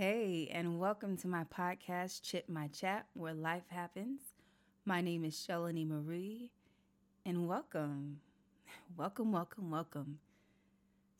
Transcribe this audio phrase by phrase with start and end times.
[0.00, 4.20] Hey, and welcome to my podcast, Chip My Chat, where life happens.
[4.86, 6.52] My name is Shelanie Marie,
[7.26, 8.20] and welcome.
[8.96, 10.20] Welcome, welcome, welcome.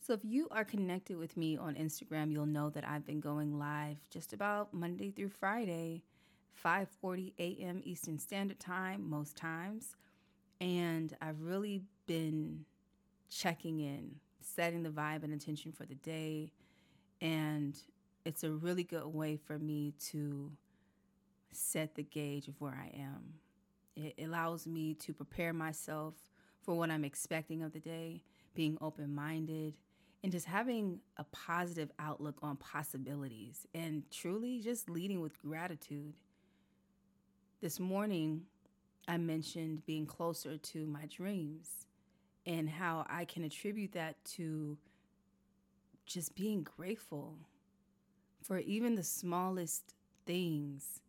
[0.01, 3.59] So, if you are connected with me on Instagram, you'll know that I've been going
[3.59, 6.01] live just about Monday through Friday,
[6.65, 7.83] 5:40 a.m.
[7.85, 9.95] Eastern Standard Time most times,
[10.59, 12.65] and I've really been
[13.29, 16.55] checking in, setting the vibe and intention for the day,
[17.21, 17.79] and
[18.25, 20.51] it's a really good way for me to
[21.53, 23.35] set the gauge of where I am.
[23.97, 26.15] It allows me to prepare myself
[26.63, 28.23] for what I'm expecting of the day,
[28.55, 29.75] being open minded,
[30.23, 36.13] and just having a positive outlook on possibilities and truly just leading with gratitude.
[37.61, 38.43] This morning,
[39.09, 41.87] I mentioned being closer to my dreams
[42.47, 44.77] and how I can attribute that to
[46.07, 47.37] just being grateful
[48.43, 49.95] for even the smallest
[50.27, 51.01] things.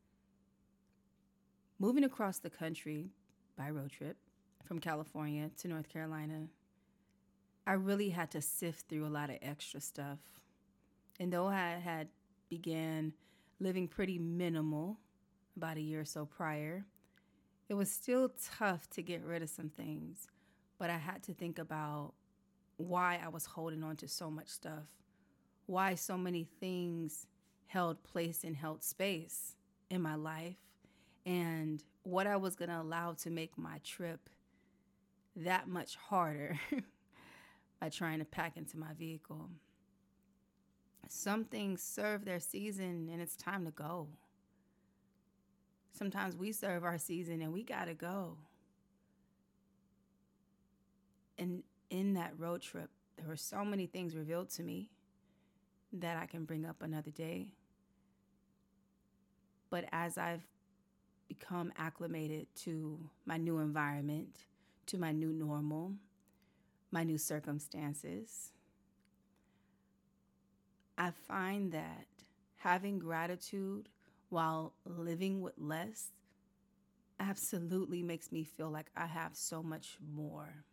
[1.80, 3.10] Moving across the country
[3.58, 4.18] by road trip
[4.64, 6.48] from California to North Carolina,
[7.66, 10.20] I really had to sift through a lot of extra stuff.
[11.20, 12.10] And though I had
[12.50, 13.14] began
[13.60, 14.98] living pretty minimal
[15.56, 16.86] about a year or so prior,
[17.70, 20.28] it was still tough to get rid of some things.
[20.78, 22.14] But I had to think about
[22.78, 24.88] why I was holding on to so much stuff
[25.72, 27.28] why so many things
[27.68, 29.56] held place and held space
[29.90, 30.58] in my life
[31.26, 34.30] and what I was going to allow to make my trip
[35.38, 36.60] that much harder
[37.80, 39.50] by trying to pack into my vehicle.
[41.08, 44.10] Some things serve their season and it's time to go.
[45.94, 48.38] Sometimes we serve our season and we got to go.
[51.38, 54.90] And in that road trip, there were so many things revealed to me
[55.94, 57.54] that I can bring up another day.
[59.70, 60.44] But as I've
[61.28, 64.46] become acclimated to my new environment,
[64.88, 65.94] to my new normal,
[66.92, 68.52] my new circumstances,
[70.98, 72.06] I find that
[72.58, 73.90] having gratitude
[74.30, 76.10] while living with less
[77.20, 80.66] absolutely makes me feel like I have so much more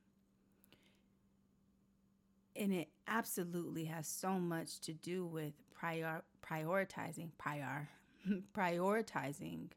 [2.58, 7.88] and it absolutely has so much to do with prior, prioritizing prior
[8.56, 9.69] prioritizing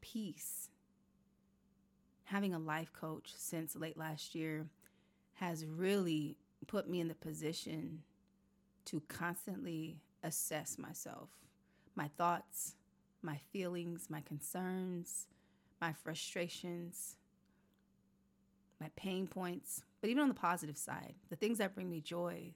[0.00, 0.68] peace.
[2.24, 4.66] Having a life coach since late last year
[5.34, 8.02] has really put me in the position
[8.84, 11.30] to constantly assess myself
[11.96, 12.74] my thoughts
[13.22, 15.26] my feelings my concerns
[15.80, 17.16] my frustrations
[18.82, 22.52] my pain points but even on the positive side, the things that bring me joy,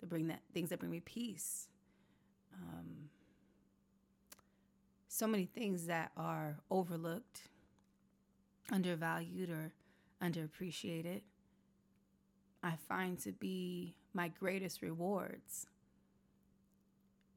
[0.00, 1.68] the bring that things that bring me peace.
[2.54, 3.10] Um,
[5.06, 7.42] so many things that are overlooked,
[8.72, 9.72] undervalued, or
[10.22, 11.20] underappreciated,
[12.62, 15.66] I find to be my greatest rewards.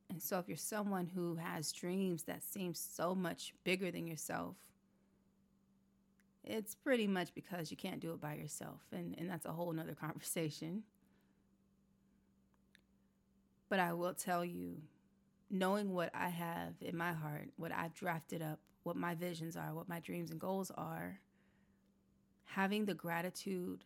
[0.09, 4.55] And so, if you're someone who has dreams that seem so much bigger than yourself,
[6.49, 8.81] it's pretty much because you can't do it by yourself.
[8.91, 10.83] And, and that's a whole nother conversation.
[13.69, 14.77] But I will tell you,
[15.51, 19.73] knowing what I have in my heart, what I've drafted up, what my visions are,
[19.75, 21.19] what my dreams and goals are,
[22.45, 23.83] having the gratitude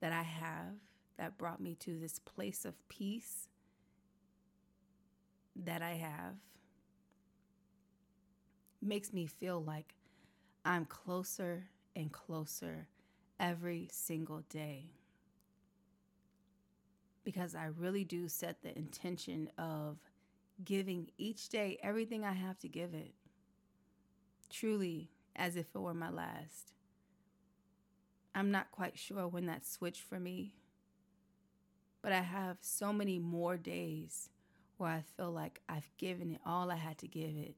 [0.00, 0.74] that I have
[1.16, 3.48] that brought me to this place of peace
[5.56, 6.36] that I have
[8.80, 9.94] makes me feel like
[10.64, 11.64] I'm closer
[11.98, 12.86] and closer
[13.40, 14.92] every single day.
[17.24, 19.98] Because I really do set the intention of
[20.64, 23.12] giving each day everything I have to give it,
[24.48, 26.72] truly as if it were my last.
[28.34, 30.54] I'm not quite sure when that switched for me,
[32.00, 34.30] but I have so many more days
[34.76, 37.56] where I feel like I've given it all I had to give it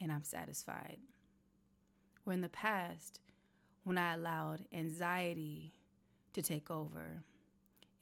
[0.00, 0.96] and I'm satisfied.
[2.24, 3.20] Where in the past,
[3.84, 5.72] when I allowed anxiety
[6.32, 7.22] to take over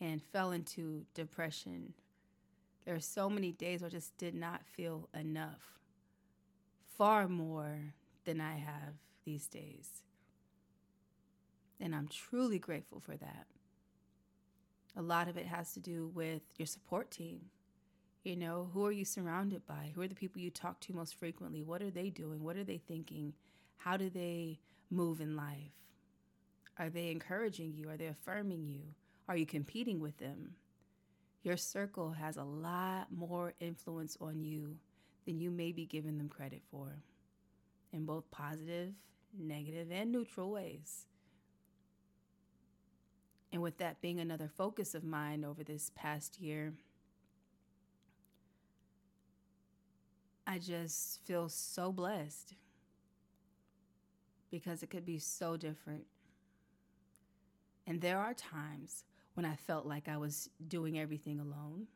[0.00, 1.94] and fell into depression.
[2.84, 5.78] There are so many days where I just did not feel enough,
[6.96, 7.94] far more
[8.24, 8.94] than I have
[9.24, 10.02] these days.
[11.80, 13.46] And I'm truly grateful for that.
[14.96, 17.40] A lot of it has to do with your support team.
[18.24, 19.92] You know, who are you surrounded by?
[19.94, 21.62] Who are the people you talk to most frequently?
[21.62, 22.42] What are they doing?
[22.42, 23.32] What are they thinking?
[23.78, 24.58] How do they
[24.90, 25.72] move in life?
[26.78, 27.88] Are they encouraging you?
[27.88, 28.80] Are they affirming you?
[29.28, 30.54] Are you competing with them?
[31.42, 34.76] Your circle has a lot more influence on you
[35.24, 37.02] than you may be giving them credit for
[37.92, 38.92] in both positive,
[39.38, 41.06] negative, and neutral ways.
[43.52, 46.72] And with that being another focus of mine over this past year,
[50.46, 52.54] I just feel so blessed
[54.50, 56.04] because it could be so different.
[57.86, 59.04] And there are times
[59.34, 61.86] when I felt like I was doing everything alone.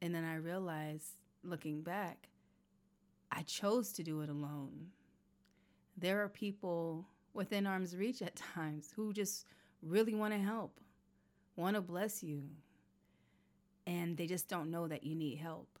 [0.00, 2.28] And then I realized, looking back,
[3.30, 4.88] I chose to do it alone.
[5.96, 9.46] There are people within arm's reach at times who just
[9.82, 10.80] really want to help,
[11.56, 12.44] want to bless you,
[13.86, 15.78] and they just don't know that you need help.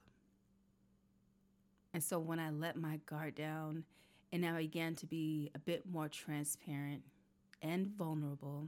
[1.92, 3.84] And so when I let my guard down
[4.34, 7.02] and now I began to be a bit more transparent
[7.62, 8.66] and vulnerable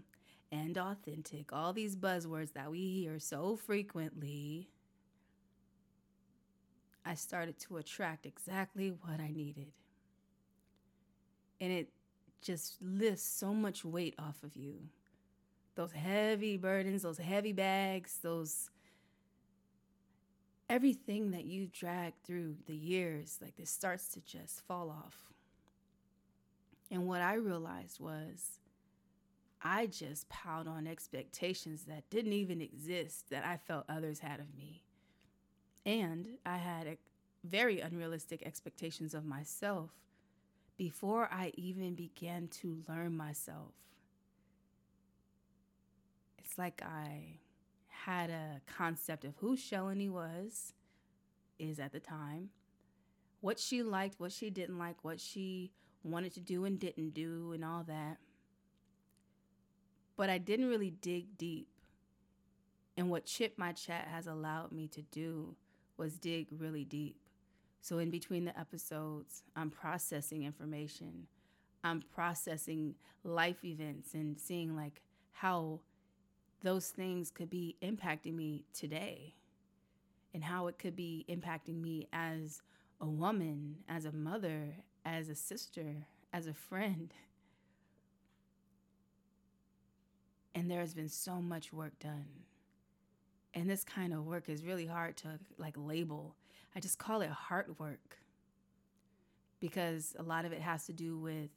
[0.53, 4.69] and authentic, all these buzzwords that we hear so frequently,
[7.05, 9.73] I started to attract exactly what I needed.
[11.61, 11.89] And it
[12.41, 14.77] just lifts so much weight off of you.
[15.75, 18.71] Those heavy burdens, those heavy bags, those
[20.71, 25.33] everything that you dragged through the years, like this starts to just fall off.
[26.91, 28.61] And what I realized was
[29.63, 34.55] I just piled on expectations that didn't even exist that I felt others had of
[34.57, 34.83] me.
[35.85, 36.99] And I had
[37.45, 39.91] very unrealistic expectations of myself
[40.77, 43.73] before I even began to learn myself.
[46.39, 47.39] It's like I
[47.89, 50.75] had a concept of who Shelanie was,
[51.59, 52.51] is at the time,
[53.41, 55.73] what she liked, what she didn't like, what she
[56.07, 58.19] wanted to do and didn't do, and all that.
[60.17, 61.69] But I didn't really dig deep.
[62.97, 65.57] And what Chip My Chat has allowed me to do
[65.97, 67.17] was dig really deep.
[67.83, 71.27] So, in between the episodes, I'm processing information.
[71.85, 75.81] I'm processing life events and seeing like how
[76.63, 79.35] those things could be impacting me today
[80.35, 82.61] and how it could be impacting me as
[83.01, 84.75] a woman, as a mother,
[85.07, 87.15] as a sister, as a friend.
[90.55, 92.25] And there has been so much work done.
[93.53, 96.35] And this kind of work is really hard to like label.
[96.75, 98.17] I just call it heart work
[99.61, 101.51] because a lot of it has to do with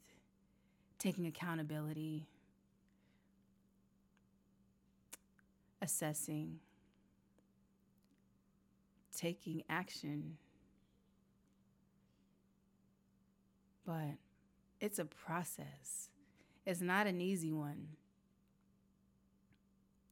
[0.98, 2.26] taking accountability,
[5.80, 6.58] assessing,
[9.16, 10.36] taking action.
[13.90, 14.18] But
[14.80, 16.10] it's a process,
[16.64, 17.88] it's not an easy one.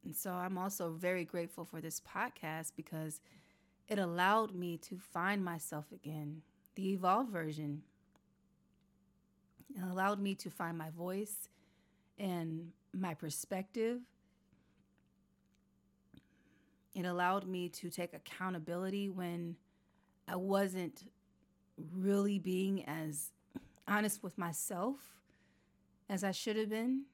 [0.04, 3.20] And so I'm also very grateful for this podcast because
[3.86, 6.42] it allowed me to find myself again,
[6.74, 7.82] the evolved version.
[9.76, 11.48] It allowed me to find my voice
[12.18, 14.00] and my perspective
[16.96, 19.54] it allowed me to take accountability when
[20.26, 21.04] I wasn't
[21.94, 23.30] really being as
[23.88, 24.98] honest with myself
[26.08, 27.04] as I should have been.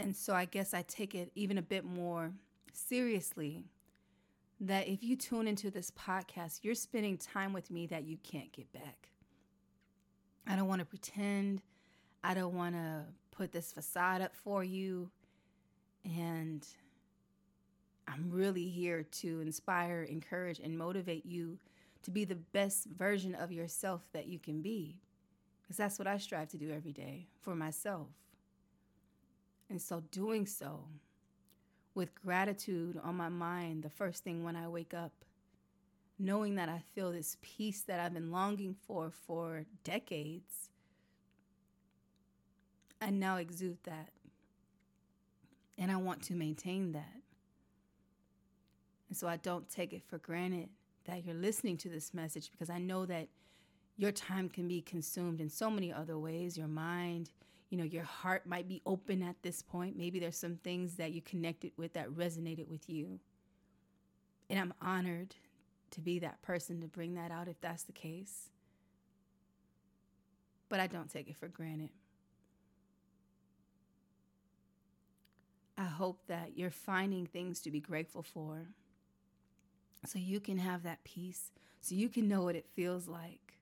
[0.00, 2.32] And so I guess I take it even a bit more
[2.72, 3.64] seriously
[4.60, 8.52] that if you tune into this podcast, you're spending time with me that you can't
[8.52, 9.10] get back.
[10.46, 11.62] I don't want to pretend.
[12.24, 15.10] I don't want to put this facade up for you.
[16.04, 16.66] And
[18.08, 21.58] I'm really here to inspire, encourage, and motivate you
[22.02, 25.00] to be the best version of yourself that you can be.
[25.62, 28.08] Because that's what I strive to do every day for myself.
[29.68, 30.84] And so, doing so
[31.94, 35.12] with gratitude on my mind, the first thing when I wake up,
[36.18, 40.70] knowing that I feel this peace that I've been longing for for decades
[43.00, 44.10] I now exude that.
[45.76, 47.17] And I want to maintain that.
[49.08, 50.68] And so I don't take it for granted
[51.06, 53.28] that you're listening to this message because I know that
[53.96, 56.56] your time can be consumed in so many other ways.
[56.56, 57.30] Your mind,
[57.70, 59.96] you know, your heart might be open at this point.
[59.96, 63.18] Maybe there's some things that you connected with that resonated with you.
[64.50, 65.34] And I'm honored
[65.90, 68.50] to be that person to bring that out if that's the case.
[70.68, 71.90] But I don't take it for granted.
[75.76, 78.66] I hope that you're finding things to be grateful for
[80.08, 83.54] so you can have that peace, so you can know what it feels like.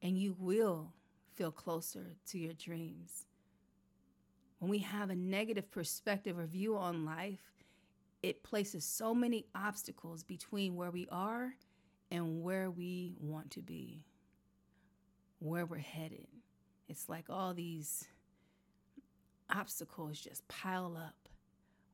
[0.00, 0.92] And you will
[1.34, 3.26] feel closer to your dreams.
[4.60, 7.40] When we have a negative perspective or view on life,
[8.22, 11.54] it places so many obstacles between where we are
[12.10, 14.04] and where we want to be,
[15.38, 16.26] where we're headed.
[16.88, 18.06] It's like all these
[19.50, 21.27] obstacles just pile up.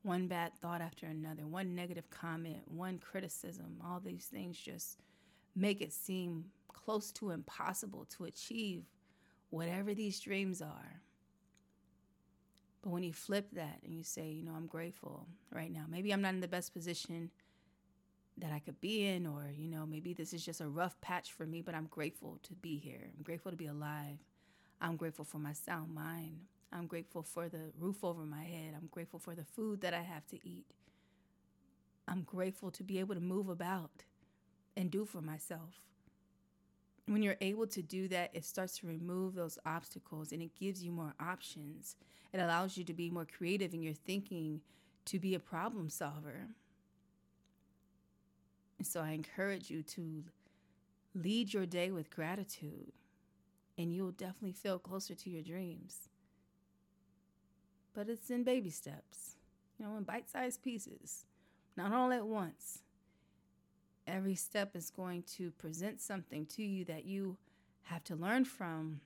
[0.05, 4.99] One bad thought after another, one negative comment, one criticism, all these things just
[5.55, 8.83] make it seem close to impossible to achieve
[9.49, 11.01] whatever these dreams are.
[12.83, 16.11] But when you flip that and you say, you know, I'm grateful right now, maybe
[16.11, 17.31] I'm not in the best position
[18.37, 21.31] that I could be in, or, you know, maybe this is just a rough patch
[21.31, 23.09] for me, but I'm grateful to be here.
[23.17, 24.19] I'm grateful to be alive.
[24.79, 26.41] I'm grateful for my sound mind.
[26.75, 28.73] I'm grateful for the roof over my head.
[28.75, 30.65] I'm grateful for the food that I have to eat.
[32.05, 34.03] I'm grateful to be able to move about
[34.75, 35.79] and do for myself.
[37.07, 40.83] When you're able to do that, it starts to remove those obstacles and it gives
[40.83, 41.95] you more options.
[42.33, 44.59] It allows you to be more creative in your thinking,
[45.05, 46.49] to be a problem solver.
[48.77, 50.25] And so I encourage you to
[51.13, 52.91] lead your day with gratitude,
[53.77, 56.09] and you'll definitely feel closer to your dreams.
[57.95, 59.37] But it's in baby steps,
[59.79, 61.25] you know, in bite sized pieces,
[61.75, 62.83] not all at once
[64.07, 67.37] every step is going to present something to you that you
[67.83, 68.99] have to learn from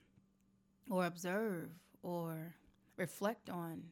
[0.88, 1.70] or observe
[2.02, 2.54] or
[2.96, 3.82] reflect on.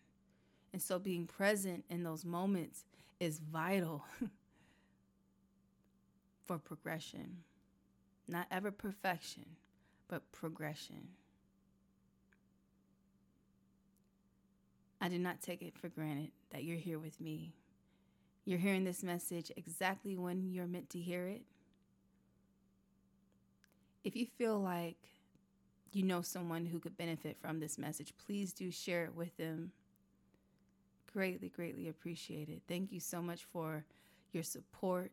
[0.72, 2.84] And so being present in those moments
[3.20, 4.04] is vital
[6.44, 7.38] for progression.
[8.26, 9.46] Not ever perfection,
[10.08, 11.08] but progression.
[15.08, 17.54] I do not take it for granted that you're here with me
[18.48, 21.42] you're hearing this message exactly when you're meant to hear it.
[24.04, 24.96] If you feel like
[25.92, 29.72] you know someone who could benefit from this message, please do share it with them.
[31.12, 32.62] Greatly, greatly appreciated.
[32.66, 33.84] Thank you so much for
[34.32, 35.12] your support.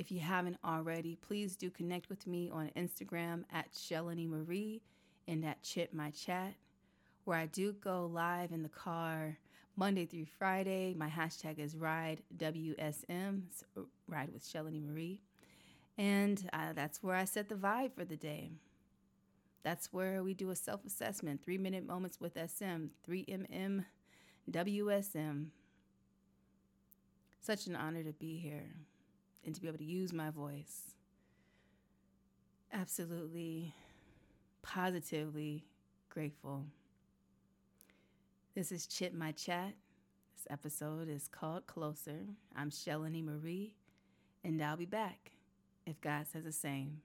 [0.00, 4.82] If you haven't already, please do connect with me on Instagram at Shelanie Marie
[5.28, 6.54] and at Chip My Chat,
[7.28, 9.36] where I do go live in the car
[9.76, 10.94] Monday through Friday.
[10.96, 13.42] My hashtag is Ride WSM,
[14.08, 15.20] Ride with Shelanie Marie.
[15.98, 18.52] And uh, that's where I set the vibe for the day.
[19.62, 23.84] That's where we do a self assessment, three minute moments with SM, 3MM
[24.50, 25.48] WSM.
[27.42, 28.70] Such an honor to be here
[29.44, 30.94] and to be able to use my voice.
[32.72, 33.74] Absolutely,
[34.62, 35.66] positively
[36.08, 36.64] grateful.
[38.58, 39.74] This is Chit My Chat.
[40.34, 42.26] This episode is called Closer.
[42.56, 43.76] I'm Shelanie Marie,
[44.42, 45.30] and I'll be back
[45.86, 47.00] if God says the same.